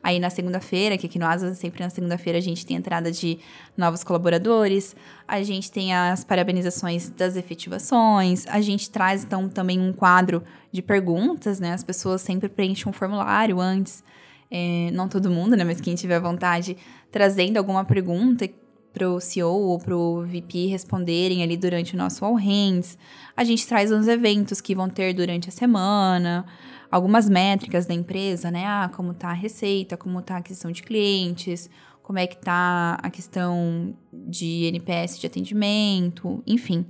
[0.06, 3.40] Aí na segunda-feira, que aqui no Asas, sempre na segunda-feira, a gente tem entrada de
[3.76, 4.94] novos colaboradores,
[5.26, 10.80] a gente tem as parabenizações das efetivações, a gente traz então também um quadro de
[10.80, 11.72] perguntas, né?
[11.72, 14.04] As pessoas sempre preenchem um formulário antes.
[14.48, 15.64] É, não todo mundo, né?
[15.64, 16.76] Mas quem tiver vontade,
[17.10, 18.48] trazendo alguma pergunta
[18.96, 22.96] para o CEO ou para o VP responderem ali durante o nosso All Hands.
[23.36, 26.46] A gente traz uns eventos que vão ter durante a semana
[26.90, 28.64] algumas métricas da empresa, né?
[28.66, 31.68] Ah, como está a receita, como está a aquisição de clientes,
[32.02, 36.86] como é que está a questão de NPS de atendimento, enfim.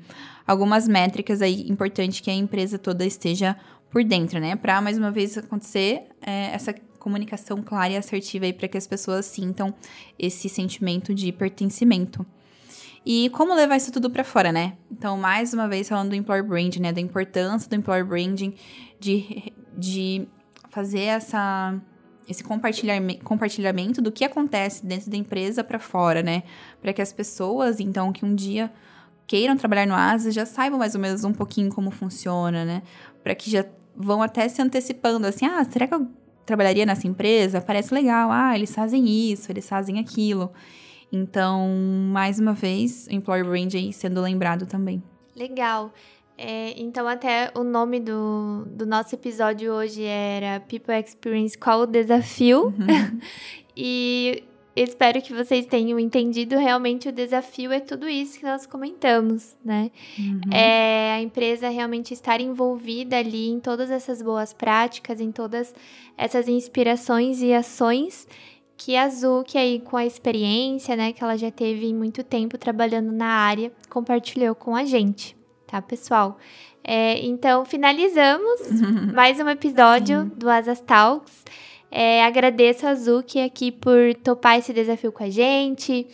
[0.47, 3.57] Algumas métricas aí importantes que a empresa toda esteja
[3.91, 4.55] por dentro, né?
[4.55, 6.73] Para mais uma vez acontecer é, essa
[7.07, 9.73] comunicação clara e assertiva aí para que as pessoas sintam
[10.19, 12.27] esse sentimento de pertencimento.
[13.05, 14.77] E como levar isso tudo para fora, né?
[14.91, 18.55] Então, mais uma vez falando do employer branding, né, da importância do employer branding
[18.99, 20.27] de, de
[20.69, 21.81] fazer essa
[22.29, 26.43] esse compartilhamento, do que acontece dentro da empresa para fora, né?
[26.83, 28.73] Para que as pessoas, então, que um dia
[29.29, 32.83] queiram trabalhar no Asas já saibam mais ou menos um pouquinho como funciona, né?
[33.23, 36.11] Para que já vão até se antecipando assim: ah, será que eu
[36.47, 37.61] trabalharia nessa empresa?
[37.61, 38.31] Parece legal.
[38.33, 40.53] Ah, eles fazem isso, eles fazem aquilo.
[41.13, 41.69] Então,
[42.13, 45.03] mais uma vez, o Employer Brand aí sendo lembrado também.
[45.35, 45.93] Legal.
[46.39, 51.87] É, então, até o nome do, do nosso episódio hoje era People Experience Qual o
[51.87, 52.67] Desafio?
[52.67, 53.21] Uhum.
[53.77, 54.45] e
[54.85, 59.91] espero que vocês tenham entendido realmente o desafio é tudo isso que nós comentamos, né?
[60.19, 60.41] Uhum.
[60.53, 65.75] É a empresa realmente estar envolvida ali em todas essas boas práticas, em todas
[66.17, 68.29] essas inspirações e ações
[68.77, 73.11] que a Zuki aí com a experiência, né, que ela já teve muito tempo trabalhando
[73.11, 75.35] na área, compartilhou com a gente,
[75.67, 76.37] tá, pessoal?
[76.85, 78.61] É, então, finalizamos
[79.13, 80.33] mais um episódio Sim.
[80.37, 81.45] do Asas Talks.
[81.99, 86.07] É, agradeço a Zuki aqui por topar esse desafio com a gente,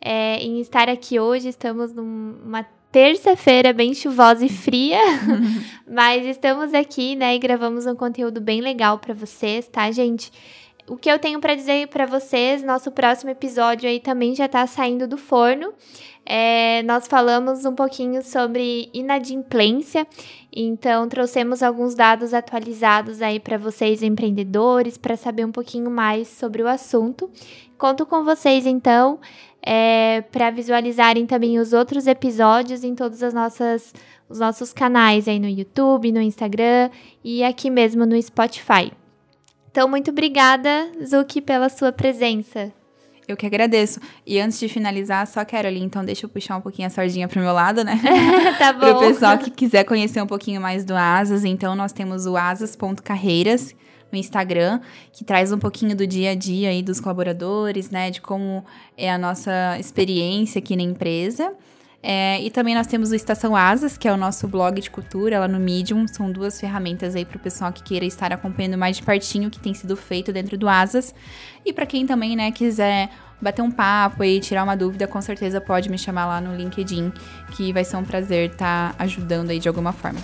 [0.00, 1.50] é, em estar aqui hoje.
[1.50, 4.98] Estamos numa terça-feira bem chuvosa e fria,
[5.86, 10.32] mas estamos aqui, né, e gravamos um conteúdo bem legal para vocês, tá, gente?
[10.88, 14.66] O que eu tenho para dizer para vocês, nosso próximo episódio aí também já tá
[14.66, 15.74] saindo do forno.
[16.28, 20.04] É, nós falamos um pouquinho sobre inadimplência,
[20.52, 26.64] então trouxemos alguns dados atualizados aí para vocês empreendedores para saber um pouquinho mais sobre
[26.64, 27.30] o assunto.
[27.78, 29.20] Conto com vocês então
[29.62, 33.94] é, para visualizarem também os outros episódios em todos as nossas
[34.28, 36.90] os nossos canais aí no YouTube, no Instagram
[37.22, 38.92] e aqui mesmo no Spotify.
[39.70, 42.72] Então, muito obrigada, Zuki, pela sua presença.
[43.28, 44.00] Eu que agradeço.
[44.24, 47.26] E antes de finalizar, só quero ali, então deixa eu puxar um pouquinho a sardinha
[47.26, 48.00] pro meu lado, né?
[48.58, 48.80] tá bom.
[48.80, 53.74] Pro pessoal que quiser conhecer um pouquinho mais do Asas, então nós temos o asas.carreiras
[54.12, 54.80] no Instagram,
[55.12, 58.10] que traz um pouquinho do dia a dia aí dos colaboradores, né?
[58.10, 58.64] De como
[58.96, 61.52] é a nossa experiência aqui na empresa.
[62.02, 65.40] É, e também nós temos o Estação Asas, que é o nosso blog de cultura
[65.40, 66.06] lá no Medium.
[66.06, 69.50] São duas ferramentas aí para o pessoal que queira estar acompanhando mais de pertinho o
[69.50, 71.14] que tem sido feito dentro do Asas.
[71.64, 75.60] E para quem também, né, quiser bater um papo e tirar uma dúvida, com certeza
[75.60, 77.12] pode me chamar lá no LinkedIn,
[77.56, 80.20] que vai ser um prazer estar tá ajudando aí de alguma forma.